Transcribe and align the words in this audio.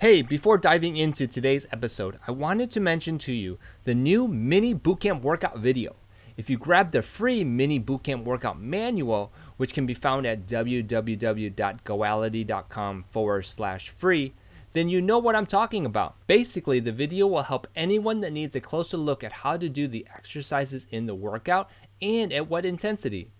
Hey, 0.00 0.22
before 0.22 0.58
diving 0.58 0.96
into 0.96 1.26
today's 1.26 1.66
episode, 1.72 2.18
I 2.26 2.30
wanted 2.30 2.70
to 2.70 2.80
mention 2.80 3.18
to 3.18 3.32
you 3.32 3.58
the 3.84 3.94
new 3.94 4.28
mini 4.28 4.74
bootcamp 4.74 5.22
workout 5.22 5.58
video. 5.58 5.96
If 6.40 6.48
you 6.48 6.56
grab 6.56 6.90
the 6.90 7.02
free 7.02 7.44
mini 7.44 7.78
bootcamp 7.78 8.24
workout 8.24 8.58
manual, 8.58 9.30
which 9.58 9.74
can 9.74 9.84
be 9.84 9.92
found 9.92 10.24
at 10.24 10.46
www.goality.com 10.46 13.04
forward 13.10 13.42
slash 13.42 13.90
free, 13.90 14.32
then 14.72 14.88
you 14.88 15.02
know 15.02 15.18
what 15.18 15.36
I'm 15.36 15.44
talking 15.44 15.84
about. 15.84 16.16
Basically, 16.26 16.80
the 16.80 16.92
video 16.92 17.26
will 17.26 17.42
help 17.42 17.66
anyone 17.76 18.20
that 18.20 18.32
needs 18.32 18.56
a 18.56 18.60
closer 18.60 18.96
look 18.96 19.22
at 19.22 19.32
how 19.32 19.58
to 19.58 19.68
do 19.68 19.86
the 19.86 20.06
exercises 20.16 20.86
in 20.88 21.04
the 21.04 21.14
workout 21.14 21.68
and 22.00 22.32
at 22.32 22.48
what 22.48 22.64
intensity. 22.64 23.30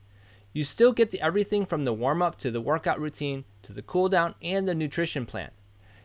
You 0.53 0.65
still 0.65 0.93
get 0.93 1.11
the 1.11 1.23
everything 1.23 1.65
from 1.65 1.87
the 1.87 1.95
warm 1.95 2.21
up 2.21 2.37
to 2.41 2.51
the 2.51 2.61
workout 2.61 3.01
routine 3.01 3.47
to 3.63 3.73
the 3.73 3.81
cool 3.81 4.11
down 4.11 4.35
and 4.43 4.69
the 4.69 4.75
nutrition 4.75 5.25
plan. 5.25 5.53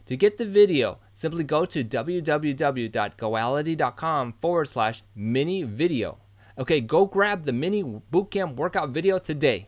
To 0.05 0.15
get 0.15 0.37
the 0.37 0.45
video, 0.45 0.99
simply 1.13 1.43
go 1.43 1.65
to 1.65 1.83
www.goality.com 1.83 4.33
forward 4.39 4.67
slash 4.69 5.03
mini 5.13 5.63
video. 5.63 6.19
Okay, 6.57 6.79
go 6.79 7.05
grab 7.05 7.43
the 7.43 7.51
mini 7.51 7.83
bootcamp 7.83 8.55
workout 8.55 8.91
video 8.91 9.17
today. 9.17 9.67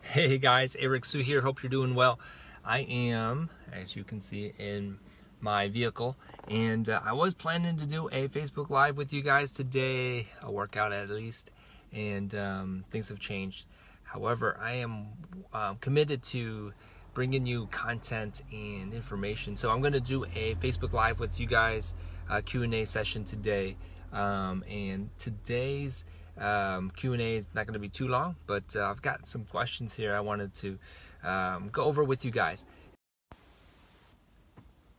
Hey 0.00 0.38
guys, 0.38 0.76
Eric 0.78 1.04
Su 1.04 1.18
here. 1.18 1.42
Hope 1.42 1.62
you're 1.62 1.68
doing 1.68 1.94
well. 1.94 2.18
I 2.64 2.78
am, 2.78 3.50
as 3.70 3.96
you 3.96 4.02
can 4.02 4.18
see, 4.18 4.54
in 4.58 4.98
my 5.42 5.68
vehicle, 5.68 6.16
and 6.48 6.88
uh, 6.88 7.02
I 7.04 7.12
was 7.12 7.34
planning 7.34 7.76
to 7.76 7.86
do 7.86 8.08
a 8.12 8.28
Facebook 8.28 8.70
Live 8.70 8.96
with 8.96 9.12
you 9.12 9.20
guys 9.20 9.52
today, 9.52 10.28
a 10.40 10.50
workout 10.50 10.90
at 10.90 11.10
least, 11.10 11.50
and 11.92 12.34
um, 12.34 12.84
things 12.90 13.10
have 13.10 13.18
changed. 13.18 13.66
However, 14.04 14.56
I 14.58 14.72
am 14.76 15.08
uh, 15.52 15.74
committed 15.82 16.22
to 16.24 16.72
bringing 17.12 17.44
you 17.44 17.66
content 17.66 18.40
and 18.50 18.94
information. 18.94 19.58
So 19.58 19.70
I'm 19.70 19.82
going 19.82 19.92
to 19.92 20.00
do 20.00 20.24
a 20.34 20.54
Facebook 20.54 20.94
Live 20.94 21.20
with 21.20 21.38
you 21.38 21.46
guys, 21.46 21.92
uh, 22.30 22.40
Q&A 22.40 22.86
session 22.86 23.22
today. 23.24 23.76
Um, 24.12 24.64
and 24.68 25.08
today's 25.18 26.04
um, 26.38 26.90
Q&A 26.90 27.36
is 27.36 27.48
not 27.54 27.66
going 27.66 27.74
to 27.74 27.80
be 27.80 27.88
too 27.88 28.08
long, 28.08 28.36
but 28.46 28.64
uh, 28.76 28.84
I've 28.84 29.02
got 29.02 29.26
some 29.26 29.44
questions 29.44 29.94
here 29.94 30.14
I 30.14 30.20
wanted 30.20 30.54
to 30.54 30.78
um, 31.22 31.70
go 31.72 31.84
over 31.84 32.04
with 32.04 32.24
you 32.24 32.30
guys. 32.30 32.64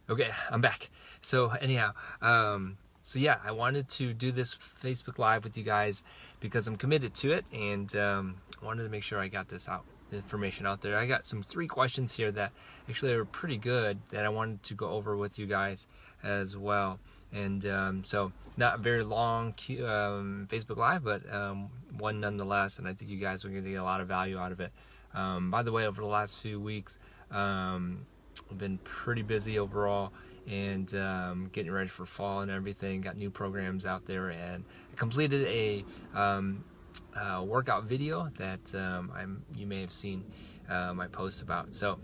Okay, 0.10 0.30
I'm 0.50 0.62
back. 0.62 0.90
So 1.22 1.50
anyhow, 1.50 1.94
um, 2.22 2.78
so 3.04 3.20
yeah, 3.20 3.38
I 3.44 3.52
wanted 3.52 3.88
to 3.90 4.14
do 4.14 4.32
this 4.32 4.54
Facebook 4.54 5.18
Live 5.18 5.44
with 5.44 5.58
you 5.58 5.64
guys 5.64 6.04
because 6.40 6.68
I'm 6.68 6.76
committed 6.76 7.14
to 7.16 7.32
it, 7.32 7.46
and 7.54 7.96
um, 7.96 8.36
wanted 8.62 8.84
to 8.84 8.90
make 8.90 9.04
sure 9.04 9.20
I 9.20 9.28
got 9.28 9.48
this 9.48 9.70
out 9.70 9.86
information 10.12 10.68
out 10.68 10.82
there. 10.82 10.98
I 10.98 11.08
got 11.08 11.26
some 11.26 11.42
three 11.42 11.68
questions 11.68 12.12
here 12.14 12.32
that 12.34 12.52
actually 12.88 13.14
are 13.14 13.26
pretty 13.26 13.58
good 13.58 13.98
that 14.12 14.26
I 14.26 14.30
wanted 14.30 14.62
to 14.64 14.76
go 14.76 14.90
over 14.90 15.18
with 15.18 15.40
you 15.40 15.48
guys 15.48 15.88
as 16.24 16.56
well 16.56 17.00
and 17.34 17.66
um, 17.66 18.04
so 18.04 18.32
not 18.58 18.80
very 18.80 19.04
long 19.04 19.48
um, 19.84 20.48
Facebook 20.50 20.78
Live, 20.78 21.04
but 21.04 21.32
um, 21.34 21.70
one 21.98 22.20
nonetheless. 22.20 22.78
And 22.80 22.88
I 22.88 22.94
think 22.94 23.10
you 23.10 23.18
guys 23.18 23.44
are 23.44 23.50
going 23.50 23.64
to 23.64 23.70
get 23.72 23.78
a 23.80 23.84
lot 23.84 24.02
of 24.02 24.08
value 24.08 24.38
out 24.38 24.52
of 24.52 24.60
it. 24.60 24.72
Um, 25.14 25.52
by 25.52 25.64
the 25.64 25.72
way, 25.72 25.86
over 25.88 26.02
the 26.02 26.08
last 26.08 26.38
few 26.38 26.60
weeks, 26.60 26.98
um, 27.32 28.06
I've 28.50 28.58
been 28.58 28.78
pretty 28.80 29.24
busy 29.24 29.60
overall 29.60 30.12
and 30.48 30.94
um, 30.96 31.50
getting 31.52 31.72
ready 31.72 31.90
for 31.90 32.06
fall 32.06 32.42
and 32.42 32.52
everything. 32.52 33.02
Got 33.02 33.18
new 33.18 33.30
programs 33.30 33.86
out 33.86 34.06
there, 34.06 34.30
and 34.30 34.64
I 34.92 34.96
completed 34.96 35.48
a 35.48 35.86
uh, 36.16 37.44
workout 37.46 37.86
video 37.86 38.30
that 38.38 38.74
I'm 38.76 39.44
you 39.56 39.66
may 39.66 39.82
have 39.82 39.94
seen 39.94 40.24
uh, 40.70 40.94
my 40.94 41.08
posts 41.08 41.42
about. 41.42 41.74
So 41.74 42.00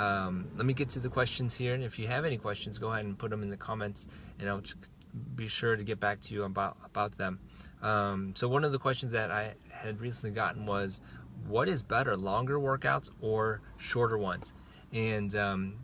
um, 0.00 0.48
let 0.56 0.64
me 0.64 0.72
get 0.72 0.88
to 0.90 1.00
the 1.00 1.08
questions 1.08 1.54
here, 1.54 1.74
and 1.74 1.82
if 1.82 1.98
you 1.98 2.06
have 2.08 2.24
any 2.24 2.38
questions, 2.38 2.78
go 2.78 2.88
ahead 2.92 3.04
and 3.04 3.18
put 3.18 3.30
them 3.30 3.42
in 3.42 3.50
the 3.50 3.56
comments, 3.56 4.08
and 4.38 4.48
I'll 4.48 4.62
be 5.34 5.46
sure 5.46 5.76
to 5.76 5.84
get 5.84 6.00
back 6.00 6.20
to 6.22 6.34
you 6.34 6.44
about 6.44 6.76
about 6.84 7.18
them. 7.18 7.38
Um, 7.82 8.32
so 8.34 8.48
one 8.48 8.64
of 8.64 8.72
the 8.72 8.78
questions 8.78 9.12
that 9.12 9.30
I 9.30 9.54
had 9.70 10.00
recently 10.00 10.34
gotten 10.34 10.64
was, 10.64 11.00
what 11.46 11.68
is 11.68 11.82
better, 11.82 12.16
longer 12.16 12.58
workouts 12.58 13.10
or 13.20 13.60
shorter 13.76 14.16
ones? 14.16 14.54
And 14.92 15.34
um, 15.34 15.74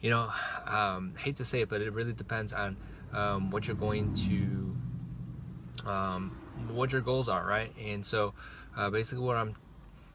you 0.00 0.10
know, 0.10 0.32
um, 0.66 1.14
hate 1.18 1.36
to 1.36 1.44
say 1.44 1.62
it, 1.62 1.68
but 1.68 1.80
it 1.80 1.92
really 1.92 2.12
depends 2.12 2.52
on 2.52 2.76
um, 3.12 3.50
what 3.50 3.66
you're 3.66 3.76
going 3.76 4.14
to, 4.14 5.90
um, 5.90 6.36
what 6.68 6.92
your 6.92 7.00
goals 7.00 7.28
are, 7.28 7.44
right? 7.44 7.72
And 7.78 8.04
so, 8.04 8.32
uh, 8.76 8.90
basically, 8.90 9.24
what 9.24 9.36
I'm 9.36 9.56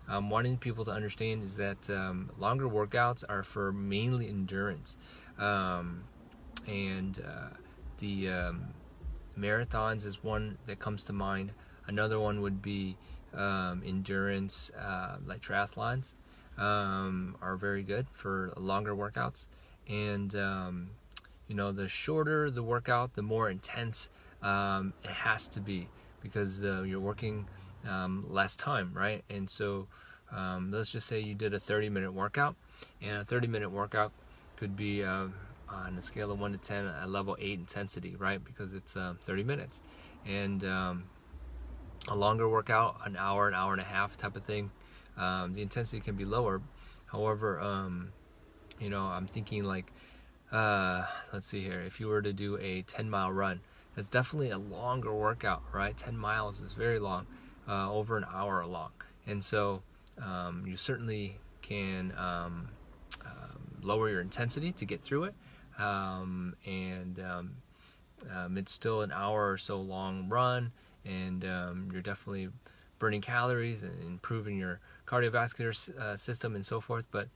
um, 0.08 0.30
wanting 0.30 0.58
people 0.58 0.86
to 0.86 0.92
understand 0.92 1.44
is 1.44 1.56
that 1.58 1.90
um, 1.90 2.30
longer 2.38 2.68
workouts 2.68 3.24
are 3.28 3.44
for 3.44 3.72
mainly 3.72 4.30
endurance, 4.30 4.98
um, 5.40 6.04
and 6.68 7.24
uh, 7.26 7.56
the 8.00 8.30
um, 8.30 8.68
marathons 9.38 10.06
is 10.06 10.24
one 10.24 10.58
that 10.68 10.80
comes 10.80 11.04
to 11.06 11.14
mind. 11.14 11.52
Another 11.88 12.20
one 12.20 12.42
would 12.42 12.62
be 12.62 12.98
um, 13.34 13.84
endurance, 13.86 14.72
uh, 14.80 15.18
like 15.26 15.42
triathlons, 15.42 16.14
um, 16.58 17.36
are 17.42 17.56
very 17.56 17.84
good 17.84 18.08
for 18.14 18.54
longer 18.58 18.96
workouts, 18.96 19.48
and 19.88 20.34
you 21.48 21.56
know 21.56 21.72
the 21.72 21.88
shorter 21.88 22.50
the 22.50 22.64
workout, 22.64 23.14
the 23.14 23.22
more 23.22 23.50
intense 23.50 24.10
it 24.44 25.10
has 25.10 25.48
to 25.48 25.60
be 25.60 25.88
because 26.22 26.64
uh, 26.64 26.82
you're 26.82 27.00
working 27.00 27.48
um, 27.88 28.26
less 28.30 28.56
time, 28.56 28.92
right? 28.94 29.24
And 29.30 29.50
so 29.50 29.88
um, 30.32 30.72
let's 30.72 30.90
just 30.90 31.08
say 31.08 31.20
you 31.20 31.36
did 31.36 31.54
a 31.54 31.60
30 31.60 31.90
minute 31.90 32.12
workout, 32.12 32.56
and 33.02 33.18
a 33.18 33.26
30 33.26 33.48
minute 33.48 33.70
workout 33.70 34.12
could 34.58 34.76
be 34.76 35.04
uh, 35.04 35.28
on 35.70 35.98
a 35.98 36.02
scale 36.02 36.32
of 36.32 36.40
1 36.40 36.52
to 36.54 36.58
10 36.58 36.86
a 36.86 37.08
level 37.08 37.38
8 37.40 37.60
intensity, 37.60 38.16
right? 38.16 38.44
Because 38.44 38.74
it's 38.74 38.96
uh, 38.96 39.14
30 39.22 39.44
minutes. 39.44 39.82
And 40.26 40.64
um, 40.64 41.04
a 42.08 42.16
longer 42.16 42.50
workout, 42.50 42.98
an 43.06 43.16
hour, 43.16 43.48
an 43.48 43.54
hour 43.54 43.74
and 43.74 43.82
a 43.82 43.86
half 43.86 44.18
type 44.18 44.36
of 44.36 44.44
thing, 44.44 44.72
um, 45.18 45.54
the 45.54 45.62
intensity 45.62 46.02
can 46.02 46.16
be 46.16 46.26
lower. 46.26 46.62
However, 47.08 47.60
um, 47.62 48.12
you 48.80 48.90
know, 48.90 49.06
I'm 49.06 49.28
thinking 49.28 49.64
like, 49.64 49.92
uh, 50.52 51.06
let's 51.34 51.48
see 51.48 51.64
here, 51.64 51.82
if 51.82 52.00
you 52.00 52.08
were 52.08 52.22
to 52.22 52.34
do 52.34 52.58
a 52.58 52.82
10 52.84 53.10
mile 53.10 53.32
run, 53.32 53.62
that's 53.96 54.10
definitely 54.10 54.50
a 54.50 54.58
longer 54.58 55.14
workout, 55.14 55.64
right? 55.72 55.96
10 55.96 56.18
miles 56.18 56.60
is 56.60 56.74
very 56.74 57.00
long 57.00 57.26
uh, 57.68 57.92
over 57.92 58.18
an 58.18 58.26
hour 58.34 58.66
long. 58.66 58.92
And 59.28 59.44
so 59.44 59.82
um, 60.22 60.64
you 60.66 60.76
certainly 60.76 61.38
can 61.62 62.14
um, 62.18 62.70
um, 63.26 63.78
lower 63.82 64.10
your 64.10 64.22
intensity 64.22 64.72
to 64.74 64.86
get 64.86 65.02
through 65.02 65.26
it. 65.26 65.34
Um, 65.80 66.56
and 66.66 67.20
um, 67.20 68.58
it's 68.58 68.72
still 68.72 69.02
an 69.02 69.12
hour 69.12 69.52
or 69.52 69.58
so 69.58 69.80
long 69.80 70.30
run, 70.30 70.72
and 71.06 71.44
you're 71.44 72.02
definitely 72.02 72.50
burning 72.98 73.22
calories 73.22 73.84
and 73.84 73.92
improving 74.08 74.58
your 74.58 74.80
cardiovascular 75.06 75.98
uh, 76.00 76.16
system 76.16 76.56
and 76.56 76.66
so 76.66 76.80
forth. 76.80 77.08
But 77.12 77.28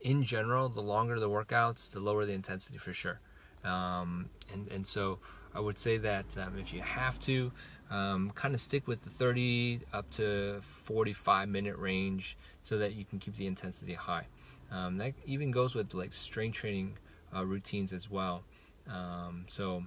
in 0.00 0.22
general, 0.22 0.68
the 0.68 0.82
longer 0.82 1.18
the 1.18 1.30
workouts, 1.30 1.90
the 1.90 1.98
lower 1.98 2.26
the 2.26 2.32
intensity 2.32 2.76
for 2.78 2.92
sure. 2.92 3.20
Um, 3.64 4.28
and 4.52 4.68
and 4.70 4.86
so 4.86 5.18
I 5.54 5.60
would 5.60 5.78
say 5.78 5.96
that 5.98 6.36
um, 6.36 6.58
if 6.58 6.72
you 6.72 6.82
have 6.82 7.18
to, 7.20 7.50
um, 7.90 8.32
kind 8.34 8.54
of 8.54 8.60
stick 8.60 8.86
with 8.86 9.04
the 9.04 9.10
30 9.10 9.80
up 9.92 10.08
to 10.10 10.60
45 10.62 11.48
minute 11.48 11.76
range 11.76 12.36
so 12.62 12.78
that 12.78 12.94
you 12.94 13.04
can 13.04 13.18
keep 13.18 13.34
the 13.34 13.46
intensity 13.46 13.94
high. 13.94 14.26
Um, 14.70 14.96
that 14.98 15.14
even 15.26 15.50
goes 15.50 15.74
with 15.74 15.94
like 15.94 16.12
strength 16.12 16.56
training 16.56 16.96
uh, 17.34 17.44
routines 17.44 17.92
as 17.92 18.10
well. 18.10 18.42
Um, 18.88 19.44
so 19.48 19.84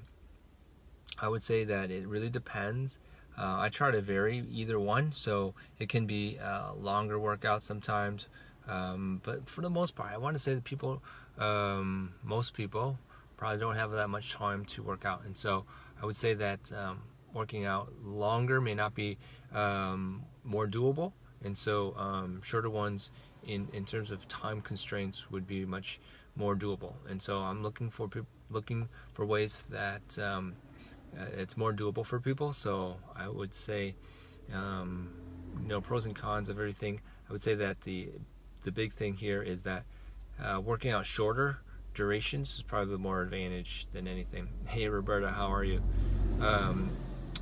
I 1.19 1.27
would 1.27 1.41
say 1.41 1.63
that 1.63 1.91
it 1.91 2.07
really 2.07 2.29
depends. 2.29 2.99
Uh, 3.38 3.57
I 3.59 3.69
try 3.69 3.91
to 3.91 4.01
vary 4.01 4.43
either 4.51 4.79
one, 4.79 5.11
so 5.11 5.53
it 5.77 5.89
can 5.89 6.07
be 6.07 6.39
uh, 6.39 6.73
longer 6.73 7.17
workouts 7.17 7.61
sometimes. 7.61 8.27
Um, 8.67 9.21
but 9.23 9.47
for 9.47 9.61
the 9.61 9.69
most 9.69 9.95
part, 9.95 10.11
I 10.11 10.17
want 10.17 10.35
to 10.35 10.39
say 10.39 10.55
that 10.55 10.63
people, 10.63 11.01
um, 11.38 12.13
most 12.23 12.53
people, 12.53 12.97
probably 13.38 13.59
don't 13.59 13.75
have 13.75 13.91
that 13.91 14.09
much 14.09 14.33
time 14.33 14.65
to 14.65 14.81
work 14.81 15.05
out, 15.05 15.21
and 15.25 15.38
so 15.38 15.65
I 16.01 16.05
would 16.05 16.15
say 16.15 16.33
that 16.33 16.71
um, 16.73 17.01
working 17.38 17.66
out 17.66 17.94
longer 18.04 18.60
may 18.60 18.74
not 18.74 18.94
be 18.94 19.18
um, 19.54 20.24
more 20.44 20.68
doable, 20.68 21.13
and 21.44 21.56
so 21.56 21.95
um, 21.95 22.42
shorter 22.42 22.69
ones 22.69 23.12
in 23.45 23.68
in 23.74 23.86
terms 23.86 24.12
of 24.12 24.28
time 24.28 24.60
constraints 24.60 25.31
would 25.31 25.48
be 25.48 25.66
much 25.66 26.00
more 26.36 26.56
doable. 26.56 26.94
And 27.10 27.22
so 27.22 27.38
I'm 27.39 27.63
looking 27.63 27.89
for 27.89 28.10
looking 28.50 28.89
for 29.13 29.25
ways 29.25 29.63
that 29.69 30.18
um, 30.19 30.56
uh, 31.18 31.25
it's 31.38 31.56
more 31.57 31.74
doable 31.74 32.06
for 32.06 32.19
people. 32.19 32.54
So 32.54 32.98
I 33.16 33.28
would 33.28 33.54
say, 33.54 33.95
um, 34.54 35.13
you 35.62 35.69
know, 35.69 35.81
pros 35.81 36.06
and 36.06 36.16
cons 36.16 36.50
of 36.50 36.57
everything. 36.57 37.01
I 37.30 37.31
would 37.31 37.42
say 37.42 37.56
that 37.56 37.81
the 37.81 38.10
the 38.63 38.72
big 38.72 38.94
thing 38.94 39.13
here 39.13 39.42
is 39.42 39.63
that 39.63 39.84
uh, 40.44 40.60
working 40.60 40.92
out 40.92 41.06
shorter 41.06 41.60
durations 41.94 42.56
is 42.56 42.62
probably 42.62 42.98
more 42.98 43.22
advantage 43.22 43.88
than 43.94 44.07
anything. 44.07 44.48
Hey 44.68 44.88
Roberta, 44.88 45.30
how 45.30 45.51
are 45.54 45.63
you? 45.63 45.81
Um, 46.42 46.92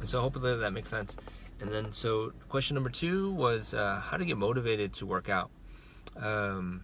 so 0.04 0.22
hopefully 0.22 0.56
that 0.58 0.72
makes 0.72 0.90
sense. 0.90 1.18
And 1.62 1.72
then 1.72 1.92
so 1.92 2.34
question 2.50 2.76
number 2.76 2.90
two 2.90 3.32
was 3.32 3.74
uh, 3.74 4.02
how 4.04 4.18
to 4.18 4.26
get 4.26 4.38
motivated 4.38 4.94
to 4.94 5.06
work 5.06 5.30
out. 5.30 5.50
Um, 6.18 6.84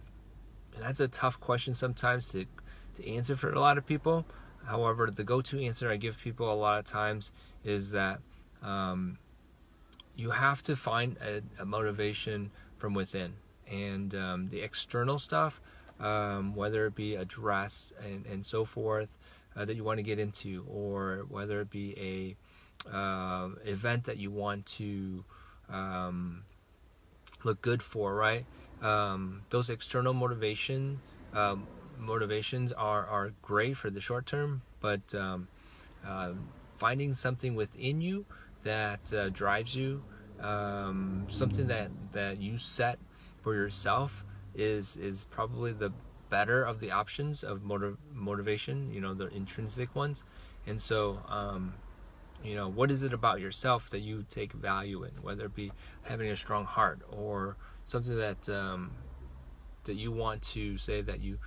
and 0.74 0.82
that's 0.82 1.00
a 1.00 1.08
tough 1.08 1.38
question 1.40 1.74
sometimes 1.74 2.28
to 2.30 2.46
to 2.94 3.08
answer 3.08 3.36
for 3.36 3.50
a 3.50 3.60
lot 3.60 3.78
of 3.78 3.86
people. 3.86 4.26
However, 4.64 5.10
the 5.10 5.24
go-to 5.24 5.60
answer 5.64 5.90
I 5.90 5.96
give 5.96 6.18
people 6.18 6.52
a 6.52 6.54
lot 6.54 6.78
of 6.78 6.84
times 6.84 7.32
is 7.64 7.90
that 7.90 8.20
um, 8.62 9.18
you 10.14 10.30
have 10.30 10.62
to 10.62 10.76
find 10.76 11.16
a, 11.18 11.42
a, 11.60 11.64
motivation 11.64 12.50
from 12.76 12.94
within, 12.94 13.32
and 13.70 14.14
um, 14.14 14.48
the 14.50 14.60
external 14.60 15.18
stuff, 15.18 15.60
um, 15.98 16.54
whether 16.54 16.86
it 16.86 16.94
be 16.94 17.16
a 17.16 17.24
dress 17.24 17.92
and, 18.04 18.24
and 18.26 18.44
so 18.44 18.64
forth 18.64 19.08
uh, 19.56 19.64
that 19.64 19.74
you 19.74 19.82
want 19.82 19.98
to 19.98 20.02
get 20.02 20.18
into, 20.18 20.64
or 20.68 21.24
whether 21.28 21.60
it 21.60 21.70
be 21.70 21.98
a 21.98 22.36
uh, 22.90 23.48
event 23.64 24.04
that 24.04 24.16
you 24.16 24.30
want 24.30 24.66
to 24.66 25.24
um, 25.68 26.44
look 27.44 27.60
good 27.62 27.82
for, 27.82 28.14
right? 28.14 28.46
Um, 28.80 29.42
those 29.50 29.70
external 29.70 30.14
motivation 30.14 31.00
um, 31.32 31.66
motivations 31.98 32.72
are, 32.72 33.06
are 33.06 33.32
great 33.42 33.76
for 33.76 33.90
the 33.90 34.00
short 34.00 34.26
term, 34.26 34.62
but 34.80 35.14
um, 35.14 35.48
uh, 36.06 36.32
finding 36.78 37.14
something 37.14 37.54
within 37.54 38.00
you 38.00 38.24
that 38.64 39.12
uh, 39.12 39.28
drives 39.30 39.74
you, 39.74 40.02
um, 40.40 41.26
something 41.28 41.68
that, 41.68 41.90
that 42.12 42.40
you 42.40 42.58
set 42.58 42.98
for 43.42 43.54
yourself 43.54 44.24
is 44.54 44.96
is 44.98 45.24
probably 45.24 45.72
the 45.72 45.92
better 46.28 46.62
of 46.62 46.80
the 46.80 46.90
options 46.90 47.42
of 47.42 47.62
motiv- 47.62 47.98
motivation. 48.12 48.92
You 48.92 49.00
know, 49.00 49.14
the 49.14 49.28
intrinsic 49.28 49.94
ones, 49.94 50.24
and 50.66 50.80
so 50.80 51.20
um, 51.28 51.74
you 52.44 52.54
know 52.54 52.68
what 52.68 52.90
is 52.90 53.02
it 53.02 53.12
about 53.12 53.40
yourself 53.40 53.90
that 53.90 54.00
you 54.00 54.24
take 54.28 54.52
value 54.52 55.04
in, 55.04 55.10
whether 55.22 55.46
it 55.46 55.54
be 55.54 55.72
having 56.02 56.28
a 56.28 56.36
strong 56.36 56.64
heart 56.64 57.00
or 57.10 57.56
something 57.84 58.16
that 58.16 58.48
um, 58.48 58.92
that 59.84 59.94
you 59.94 60.12
want 60.12 60.42
to 60.42 60.78
say 60.78 61.02
that 61.02 61.20
you 61.20 61.38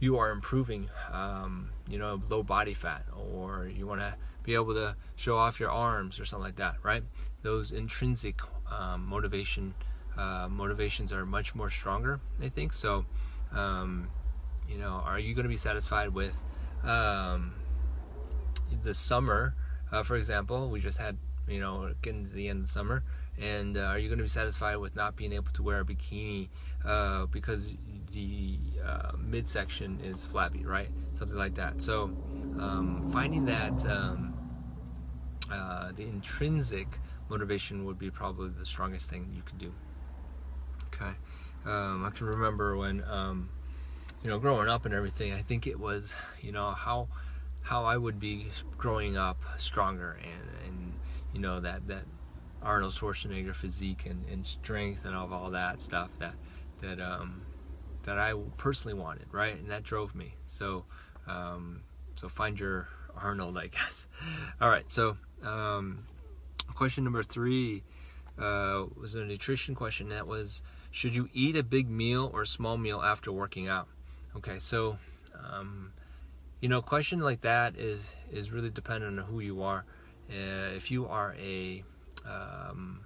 you 0.00 0.16
are 0.18 0.30
improving, 0.30 0.88
um, 1.12 1.70
you 1.88 1.98
know, 1.98 2.22
low 2.28 2.42
body 2.42 2.74
fat, 2.74 3.04
or 3.16 3.66
you 3.66 3.86
want 3.86 4.00
to 4.00 4.14
be 4.44 4.54
able 4.54 4.74
to 4.74 4.94
show 5.16 5.36
off 5.36 5.58
your 5.58 5.70
arms 5.70 6.20
or 6.20 6.24
something 6.24 6.44
like 6.44 6.56
that, 6.56 6.76
right? 6.82 7.02
Those 7.42 7.72
intrinsic 7.72 8.40
um, 8.70 9.06
motivation 9.06 9.74
uh, 10.16 10.48
motivations 10.50 11.12
are 11.12 11.24
much 11.24 11.54
more 11.54 11.70
stronger, 11.70 12.20
I 12.42 12.48
think. 12.48 12.72
So, 12.72 13.04
um, 13.52 14.08
you 14.68 14.76
know, 14.76 15.02
are 15.04 15.18
you 15.18 15.34
going 15.34 15.44
to 15.44 15.48
be 15.48 15.56
satisfied 15.56 16.12
with 16.12 16.34
um, 16.82 17.54
the 18.82 18.94
summer? 18.94 19.54
Uh, 19.92 20.02
for 20.02 20.16
example, 20.16 20.68
we 20.68 20.80
just 20.80 20.98
had, 20.98 21.16
you 21.46 21.60
know, 21.60 21.92
getting 22.02 22.26
to 22.26 22.34
the 22.34 22.48
end 22.48 22.64
of 22.64 22.70
summer, 22.70 23.02
and 23.40 23.76
uh, 23.76 23.82
are 23.82 23.98
you 23.98 24.08
going 24.08 24.18
to 24.18 24.24
be 24.24 24.28
satisfied 24.28 24.76
with 24.76 24.94
not 24.94 25.16
being 25.16 25.32
able 25.32 25.50
to 25.52 25.62
wear 25.62 25.80
a 25.80 25.84
bikini 25.84 26.48
uh, 26.84 27.26
because 27.26 27.74
the 28.12 28.58
uh, 28.84 29.12
midsection 29.18 30.00
is 30.02 30.24
flabby, 30.24 30.64
right? 30.64 30.90
Something 31.14 31.38
like 31.38 31.54
that. 31.54 31.80
So 31.80 32.04
um, 32.58 33.08
finding 33.12 33.44
that 33.46 33.84
um, 33.86 34.34
uh, 35.50 35.92
the 35.96 36.02
intrinsic 36.02 36.98
motivation 37.28 37.84
would 37.84 37.98
be 37.98 38.10
probably 38.10 38.50
the 38.50 38.66
strongest 38.66 39.08
thing 39.08 39.30
you 39.34 39.42
could 39.42 39.58
do. 39.58 39.72
Okay, 40.86 41.12
um, 41.66 42.04
I 42.04 42.10
can 42.10 42.26
remember 42.26 42.76
when 42.76 43.04
um, 43.04 43.50
you 44.22 44.30
know 44.30 44.38
growing 44.38 44.68
up 44.68 44.84
and 44.84 44.94
everything. 44.94 45.32
I 45.32 45.42
think 45.42 45.66
it 45.66 45.78
was 45.78 46.14
you 46.40 46.52
know 46.52 46.70
how 46.72 47.08
how 47.62 47.84
I 47.84 47.96
would 47.96 48.18
be 48.18 48.46
growing 48.76 49.16
up 49.16 49.38
stronger 49.58 50.18
and 50.22 50.66
and 50.66 50.92
you 51.32 51.40
know 51.40 51.60
that 51.60 51.86
that 51.88 52.04
Arnold 52.62 52.92
Schwarzenegger 52.92 53.54
physique 53.54 54.06
and, 54.06 54.24
and 54.28 54.44
strength 54.46 55.04
and 55.04 55.14
all, 55.14 55.32
all 55.32 55.50
that 55.50 55.80
stuff 55.80 56.10
that 56.18 56.34
that 56.80 57.00
um, 57.00 57.42
that 58.08 58.18
I 58.18 58.32
personally 58.56 58.98
wanted, 58.98 59.26
right? 59.32 59.56
And 59.56 59.70
that 59.70 59.82
drove 59.82 60.14
me. 60.14 60.34
So, 60.46 60.84
um, 61.26 61.82
so 62.16 62.28
find 62.28 62.58
your 62.58 62.88
Arnold, 63.14 63.58
I 63.58 63.66
guess. 63.68 64.06
All 64.60 64.70
right. 64.70 64.88
So, 64.90 65.16
um, 65.42 66.04
question 66.74 67.04
number 67.04 67.22
three 67.22 67.82
uh, 68.38 68.84
was 68.98 69.14
a 69.14 69.24
nutrition 69.24 69.74
question. 69.74 70.08
That 70.08 70.26
was, 70.26 70.62
should 70.90 71.14
you 71.14 71.28
eat 71.34 71.56
a 71.56 71.62
big 71.62 71.90
meal 71.90 72.30
or 72.32 72.42
a 72.42 72.46
small 72.46 72.78
meal 72.78 73.02
after 73.02 73.30
working 73.30 73.68
out? 73.68 73.88
Okay. 74.36 74.58
So, 74.58 74.98
um, 75.52 75.92
you 76.60 76.68
know, 76.68 76.82
question 76.82 77.20
like 77.20 77.42
that 77.42 77.76
is 77.76 78.02
is 78.32 78.50
really 78.50 78.70
dependent 78.70 79.18
on 79.18 79.24
who 79.26 79.40
you 79.40 79.62
are. 79.62 79.84
Uh, 80.30 80.74
if 80.76 80.90
you 80.90 81.06
are 81.06 81.34
a 81.38 81.82
um, 82.26 83.00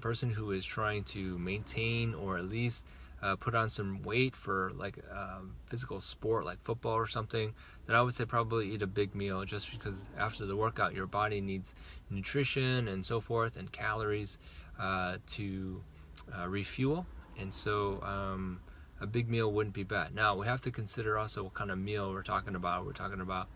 person 0.00 0.30
who 0.30 0.52
is 0.52 0.64
trying 0.64 1.04
to 1.04 1.38
maintain 1.38 2.14
or 2.14 2.38
at 2.38 2.44
least 2.44 2.86
uh, 3.22 3.36
put 3.36 3.54
on 3.54 3.68
some 3.68 4.02
weight 4.02 4.34
for 4.34 4.72
like 4.74 4.98
um, 5.12 5.54
physical 5.66 6.00
sport 6.00 6.44
like 6.44 6.60
football 6.62 6.94
or 6.94 7.06
something, 7.06 7.52
then 7.86 7.96
I 7.96 8.02
would 8.02 8.14
say 8.14 8.24
probably 8.24 8.72
eat 8.72 8.82
a 8.82 8.86
big 8.86 9.14
meal 9.14 9.44
just 9.44 9.70
because 9.70 10.08
after 10.16 10.46
the 10.46 10.56
workout 10.56 10.94
your 10.94 11.06
body 11.06 11.40
needs 11.40 11.74
nutrition 12.10 12.88
and 12.88 13.04
so 13.04 13.20
forth 13.20 13.56
and 13.56 13.70
calories 13.70 14.38
uh, 14.78 15.16
to 15.28 15.82
uh, 16.36 16.48
refuel. 16.48 17.06
And 17.38 17.52
so 17.52 18.00
um, 18.02 18.60
a 19.02 19.06
big 19.06 19.28
meal 19.28 19.52
wouldn't 19.52 19.74
be 19.74 19.82
bad. 19.82 20.14
Now 20.14 20.36
we 20.36 20.46
have 20.46 20.62
to 20.62 20.70
consider 20.70 21.18
also 21.18 21.42
what 21.42 21.54
kind 21.54 21.70
of 21.70 21.78
meal 21.78 22.12
we're 22.12 22.22
talking 22.22 22.54
about. 22.54 22.86
We're 22.86 22.92
talking 22.92 23.20
about 23.20 23.48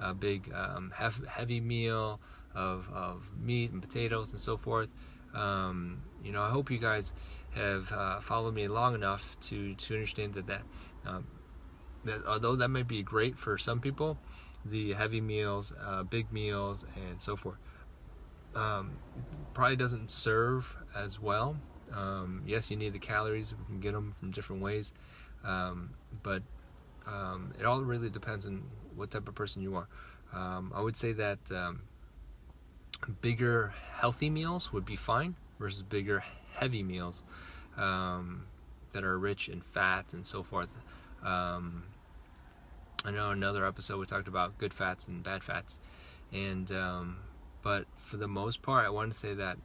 a 0.00 0.14
big 0.14 0.50
um, 0.52 0.92
heavy 0.96 1.60
meal 1.60 2.20
of, 2.54 2.88
of 2.92 3.30
meat 3.38 3.70
and 3.70 3.82
potatoes 3.82 4.32
and 4.32 4.40
so 4.40 4.56
forth. 4.56 4.88
Um, 5.34 6.02
you 6.24 6.32
know, 6.32 6.42
I 6.42 6.50
hope 6.50 6.70
you 6.70 6.78
guys 6.78 7.12
have 7.54 7.92
uh, 7.92 8.20
followed 8.20 8.54
me 8.54 8.66
long 8.66 8.94
enough 8.94 9.38
to 9.40 9.74
to 9.74 9.94
understand 9.94 10.34
that 10.34 10.46
that 10.46 10.62
um, 11.06 11.26
that 12.04 12.24
although 12.26 12.56
that 12.56 12.68
might 12.68 12.88
be 12.88 13.02
great 13.02 13.38
for 13.38 13.58
some 13.58 13.80
people, 13.80 14.18
the 14.64 14.92
heavy 14.94 15.20
meals, 15.20 15.72
uh, 15.84 16.02
big 16.02 16.32
meals, 16.32 16.86
and 16.96 17.20
so 17.20 17.36
forth, 17.36 17.58
um, 18.54 18.92
probably 19.52 19.76
doesn't 19.76 20.10
serve 20.10 20.76
as 20.96 21.20
well. 21.20 21.56
Um, 21.92 22.42
yes, 22.46 22.70
you 22.70 22.76
need 22.76 22.92
the 22.92 22.98
calories. 22.98 23.54
We 23.58 23.64
can 23.66 23.80
get 23.80 23.92
them 23.92 24.12
from 24.12 24.30
different 24.30 24.62
ways, 24.62 24.92
um, 25.44 25.90
but 26.22 26.42
um, 27.06 27.52
it 27.58 27.66
all 27.66 27.82
really 27.82 28.10
depends 28.10 28.46
on 28.46 28.62
what 28.96 29.10
type 29.10 29.28
of 29.28 29.34
person 29.34 29.62
you 29.62 29.76
are. 29.76 29.88
Um, 30.32 30.72
I 30.74 30.80
would 30.80 30.96
say 30.96 31.12
that 31.12 31.38
bigger 33.20 33.74
healthy 33.94 34.30
meals 34.30 34.72
would 34.72 34.84
be 34.84 34.96
fine 34.96 35.36
versus 35.58 35.82
bigger 35.82 36.24
heavy 36.54 36.82
meals 36.82 37.22
um, 37.76 38.46
that 38.92 39.04
are 39.04 39.18
rich 39.18 39.48
in 39.48 39.60
fats 39.60 40.14
and 40.14 40.24
so 40.24 40.42
forth. 40.42 40.70
Um, 41.22 41.84
I 43.04 43.10
know 43.10 43.30
another 43.30 43.66
episode 43.66 43.98
we 43.98 44.06
talked 44.06 44.28
about 44.28 44.56
good 44.58 44.72
fats 44.72 45.08
and 45.08 45.22
bad 45.22 45.42
fats, 45.42 45.78
and 46.32 46.70
um, 46.72 47.18
but 47.62 47.86
for 47.96 48.16
the 48.16 48.28
most 48.28 48.62
part, 48.62 48.86
I 48.86 48.90
want 48.90 49.12
to 49.12 49.18
say 49.18 49.34
that 49.34 49.58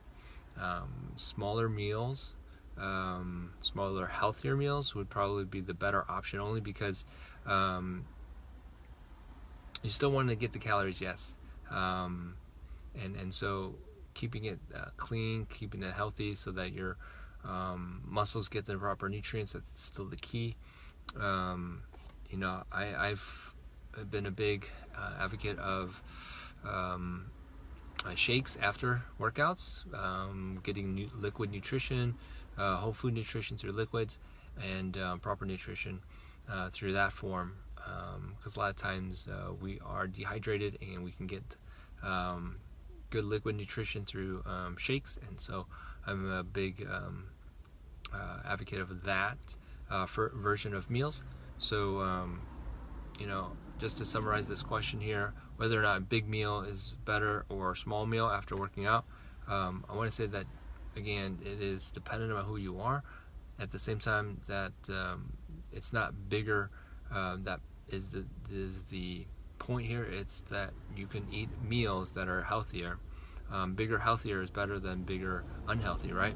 um, 0.60 1.14
smaller 1.16 1.70
meals 1.70 2.36
um, 2.80 3.52
smaller, 3.62 4.08
healthier 4.08 4.56
meals 4.56 4.96
would 4.96 5.10
probably 5.10 5.44
be 5.44 5.62
the 5.62 5.74
better 5.74 6.06
option, 6.10 6.40
only 6.40 6.62
because 6.62 7.06
um, 7.46 8.06
you 9.84 9.90
still 9.90 10.12
want 10.12 10.30
to 10.30 10.36
get 10.36 10.54
the 10.54 10.60
calories, 10.60 11.02
yes, 11.02 11.36
um, 11.70 12.36
and 13.02 13.16
and 13.16 13.34
so 13.34 13.76
keeping 14.14 14.46
it 14.46 14.60
uh, 14.74 14.86
clean, 14.98 15.46
keeping 15.46 15.84
it 15.84 15.94
healthy, 15.94 16.36
so 16.36 16.52
that 16.52 16.72
your 16.72 16.98
um, 17.44 18.02
muscles 18.06 18.48
get 18.48 18.66
the 18.66 18.78
proper 18.78 19.10
nutrients. 19.10 19.54
That's 19.54 19.84
still 19.84 20.06
the 20.06 20.16
key. 20.16 20.56
Um, 21.20 21.84
you 22.30 22.38
know, 22.38 22.64
I, 22.72 22.96
I've 22.96 23.54
been 24.10 24.26
a 24.26 24.32
big 24.32 24.70
uh, 24.98 25.24
advocate 25.24 25.58
of 25.60 26.02
um, 26.64 27.32
uh, 28.06 28.16
shakes 28.16 28.58
after 28.62 29.02
workouts, 29.20 29.92
um, 29.94 30.60
getting 30.64 31.10
liquid 31.16 31.52
nutrition, 31.52 32.16
uh, 32.58 32.78
whole 32.78 32.94
food 32.94 33.14
nutrition 33.14 33.58
through 33.58 33.72
liquids, 33.72 34.20
and 34.64 34.98
uh, 34.98 35.18
proper 35.18 35.46
nutrition 35.46 36.00
uh, 36.50 36.70
through 36.70 36.94
that 36.94 37.12
form. 37.12 37.56
Because 37.76 38.56
um, 38.56 38.56
a 38.56 38.60
lot 38.60 38.70
of 38.70 38.76
times 38.76 39.28
uh, 39.28 39.54
we 39.54 39.80
are 39.86 40.08
dehydrated 40.08 40.78
and 40.82 41.04
we 41.04 41.12
can 41.12 41.28
get 41.28 41.44
um, 42.04 42.58
good 43.10 43.26
liquid 43.26 43.56
nutrition 43.56 44.06
through 44.06 44.44
um, 44.46 44.76
shakes, 44.78 45.20
and 45.28 45.40
so 45.40 45.66
I'm 46.06 46.30
a 46.32 46.44
big 46.44 46.88
um, 46.92 47.26
advocate 48.46 48.80
of 48.80 49.04
that 49.04 49.38
version 50.34 50.74
of 50.74 50.90
meals. 50.90 51.24
So, 51.58 52.00
um, 52.00 52.42
you 53.20 53.28
know, 53.28 53.52
just 53.80 53.98
to 53.98 54.06
summarize 54.06 54.48
this 54.48 54.62
question 54.62 55.02
here, 55.02 55.34
whether 55.60 55.78
or 55.78 55.84
not 55.84 55.98
a 55.98 56.02
big 56.02 56.28
meal 56.28 56.62
is 56.62 56.96
better 57.04 57.46
or 57.50 57.72
a 57.72 57.76
small 57.76 58.06
meal 58.06 58.28
after 58.28 58.56
working 58.56 58.86
out, 58.86 59.04
um, 59.48 59.84
I 59.90 59.96
want 59.96 60.10
to 60.10 60.16
say 60.16 60.26
that 60.28 60.46
again, 60.96 61.38
it 61.42 61.62
is 61.62 61.92
dependent 61.92 62.32
on 62.32 62.46
who 62.46 62.56
you 62.56 62.80
are. 62.80 63.04
At 63.60 63.72
the 63.72 63.80
same 63.80 64.00
time, 64.00 64.40
that 64.48 64.72
um, 64.90 65.34
it's 65.74 65.92
not 65.92 66.30
bigger. 66.30 66.70
Uh, 67.14 67.36
that 67.44 67.60
is 67.90 68.08
the 68.08 68.26
is 68.50 68.84
the 68.84 69.26
point 69.58 69.86
here. 69.86 70.04
It's 70.04 70.42
that 70.44 70.72
you 70.96 71.08
can 71.08 71.28
eat 71.30 71.50
meals 71.68 72.12
that 72.12 72.30
are 72.30 72.42
healthier. 72.42 72.98
Um, 73.52 73.74
bigger, 73.74 74.00
healthier 74.00 74.42
is 74.42 74.50
better 74.50 74.80
than 74.80 75.02
bigger, 75.04 75.44
unhealthy, 75.68 76.14
right? 76.14 76.36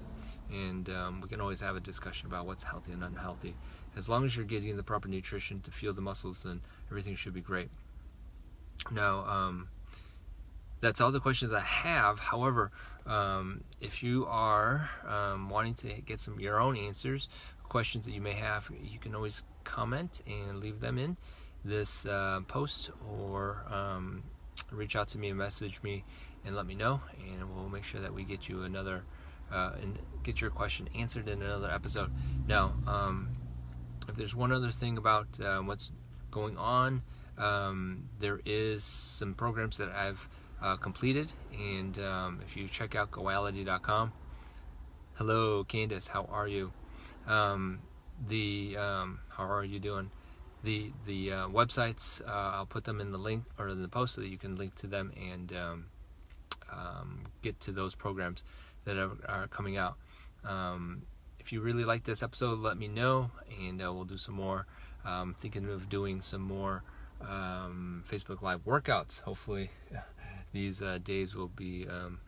And 0.51 0.89
um, 0.89 1.21
we 1.21 1.29
can 1.29 1.39
always 1.39 1.61
have 1.61 1.77
a 1.77 1.79
discussion 1.79 2.27
about 2.27 2.45
what's 2.45 2.63
healthy 2.63 2.91
and 2.91 3.03
unhealthy 3.03 3.55
as 3.95 4.09
long 4.09 4.25
as 4.25 4.35
you're 4.35 4.45
getting 4.45 4.75
the 4.75 4.83
proper 4.83 5.07
nutrition 5.07 5.59
to 5.61 5.71
fuel 5.71 5.93
the 5.93 6.01
muscles, 6.01 6.43
then 6.43 6.61
everything 6.89 7.15
should 7.15 7.33
be 7.33 7.41
great. 7.41 7.69
Now, 8.91 9.25
um, 9.25 9.69
that's 10.81 10.99
all 11.01 11.11
the 11.11 11.19
questions 11.19 11.53
I 11.53 11.61
have. 11.61 12.19
However, 12.19 12.71
um, 13.05 13.63
if 13.81 14.03
you 14.03 14.25
are 14.27 14.89
um, 15.07 15.49
wanting 15.49 15.73
to 15.75 16.01
get 16.05 16.19
some 16.19 16.39
your 16.39 16.59
own 16.59 16.77
answers, 16.77 17.29
questions 17.63 18.05
that 18.05 18.11
you 18.11 18.21
may 18.21 18.33
have, 18.33 18.69
you 18.81 18.99
can 18.99 19.15
always 19.15 19.43
comment 19.63 20.21
and 20.27 20.59
leave 20.59 20.79
them 20.79 20.97
in 20.97 21.17
this 21.65 22.05
uh, 22.05 22.41
post 22.47 22.91
or 23.09 23.63
um, 23.71 24.23
reach 24.71 24.95
out 24.95 25.07
to 25.09 25.17
me 25.17 25.29
and 25.29 25.37
message 25.37 25.81
me 25.83 26.03
and 26.45 26.55
let 26.55 26.65
me 26.65 26.75
know, 26.75 27.01
and 27.31 27.55
we'll 27.55 27.69
make 27.69 27.83
sure 27.85 28.01
that 28.01 28.13
we 28.13 28.23
get 28.23 28.49
you 28.49 28.63
another 28.63 29.03
uh, 29.51 29.71
and 29.81 29.97
get 30.23 30.41
your 30.41 30.49
question 30.49 30.89
answered 30.95 31.29
in 31.29 31.41
another 31.41 31.71
episode. 31.71 32.11
Now, 32.47 32.73
um, 32.85 33.29
if 34.09 34.15
there's 34.15 34.35
one 34.35 34.51
other 34.51 34.71
thing 34.71 34.97
about 34.97 35.39
uh, 35.39 35.59
what's 35.59 35.91
going 36.31 36.57
on, 36.57 37.01
um, 37.37 38.09
there 38.19 38.39
is 38.45 38.83
some 38.83 39.33
programs 39.33 39.77
that 39.77 39.89
I've 39.89 40.27
uh, 40.61 40.77
completed, 40.77 41.31
and 41.51 41.97
um, 41.99 42.39
if 42.45 42.55
you 42.55 42.67
check 42.67 42.95
out 42.95 43.11
goality.com, 43.11 44.13
hello 45.15 45.63
Candace, 45.63 46.07
how 46.07 46.27
are 46.31 46.47
you? 46.47 46.71
Um, 47.27 47.79
the 48.27 48.77
um, 48.77 49.19
how 49.29 49.45
are 49.45 49.63
you 49.63 49.79
doing? 49.79 50.11
The 50.63 50.91
the 51.05 51.31
uh, 51.31 51.47
websites 51.47 52.21
uh, 52.27 52.55
I'll 52.55 52.65
put 52.65 52.83
them 52.83 53.01
in 53.01 53.11
the 53.11 53.17
link 53.17 53.43
or 53.57 53.67
in 53.69 53.81
the 53.81 53.87
post 53.87 54.15
so 54.15 54.21
that 54.21 54.27
you 54.27 54.37
can 54.37 54.55
link 54.55 54.75
to 54.75 54.87
them 54.87 55.11
and 55.19 55.51
um, 55.53 55.85
um, 56.71 57.23
get 57.41 57.59
to 57.61 57.71
those 57.71 57.95
programs 57.95 58.43
that 58.85 58.97
are, 58.97 59.11
are 59.27 59.47
coming 59.47 59.77
out. 59.77 59.95
If 61.39 61.51
you 61.51 61.59
really 61.59 61.83
like 61.83 62.05
this 62.05 62.23
episode, 62.23 62.59
let 62.59 62.77
me 62.77 62.87
know, 62.87 63.29
and 63.59 63.81
uh, 63.81 63.91
we'll 63.91 64.05
do 64.05 64.17
some 64.17 64.35
more. 64.35 64.65
Thinking 65.37 65.69
of 65.69 65.89
doing 65.89 66.21
some 66.21 66.41
more 66.41 66.83
um, 67.27 68.03
Facebook 68.07 68.41
Live 68.41 68.65
workouts. 68.65 69.21
Hopefully, 69.21 69.69
these 70.53 70.81
uh, 70.81 70.99
days 71.03 71.35
will 71.35 71.47
be 71.47 71.87
um, 71.87 72.19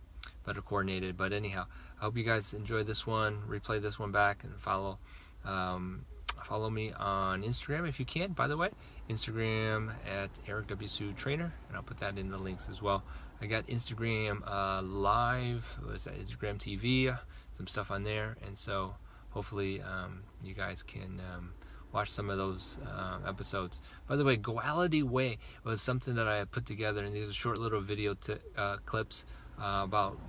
better 0.46 0.62
coordinated. 0.62 1.18
But 1.18 1.34
anyhow, 1.34 1.66
I 2.00 2.06
hope 2.06 2.18
you 2.18 2.24
guys 2.24 2.54
enjoyed 2.54 2.88
this 2.88 3.06
one. 3.06 3.42
Replay 3.48 3.82
this 3.82 4.00
one 4.00 4.12
back 4.12 4.44
and 4.44 4.56
follow. 4.60 5.00
Um, 5.44 6.06
follow 6.44 6.70
me 6.70 6.92
on 6.92 7.44
Instagram 7.44 7.88
if 7.88 8.00
you 8.00 8.06
can. 8.06 8.34
By 8.34 8.48
the 8.48 8.58
way, 8.58 8.70
Instagram 9.10 9.94
at 10.06 10.30
Eric 10.48 10.68
W 10.68 10.88
Su 10.88 11.14
Trainer, 11.14 11.54
and 11.68 11.78
I'll 11.78 11.84
put 11.84 12.00
that 12.00 12.18
in 12.18 12.30
the 12.30 12.38
links 12.38 12.70
as 12.70 12.82
well. 12.82 13.04
I 13.42 13.48
got 13.48 13.68
Instagram 13.68 14.42
uh, 14.48 14.82
Live. 14.82 15.78
What 15.84 15.96
is 15.96 16.04
that? 16.06 16.18
Instagram 16.18 16.58
TV. 16.58 17.18
Some 17.58 17.68
stuff 17.68 17.90
on 17.90 18.04
there, 18.04 18.38
and 18.46 18.58
so 18.58 18.96
hopefully 19.30 19.82
um, 19.82 20.24
you 20.44 20.54
guys 20.54 20.84
can 20.84 21.22
um, 21.34 21.54
watch 21.96 22.12
some 22.12 22.30
of 22.30 22.38
those 22.38 22.78
uh, 22.86 23.20
episodes. 23.26 23.80
By 24.08 24.18
the 24.18 24.26
way, 24.26 24.36
Goality 24.36 25.02
Way 25.02 25.38
was 25.64 25.82
something 25.82 26.16
that 26.16 26.28
I 26.28 26.44
put 26.44 26.66
together, 26.66 27.04
and 27.04 27.16
these 27.16 27.30
are 27.30 27.34
short 27.34 27.58
little 27.58 27.80
video 27.80 28.14
t- 28.16 28.36
uh, 28.58 28.78
clips 28.86 29.26
uh, 29.58 29.82
about 29.86 30.20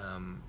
um, 0.00 0.40